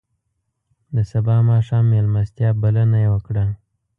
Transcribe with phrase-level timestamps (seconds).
[0.95, 3.45] د سبا ماښام میلمستیا بلنه یې وکړه.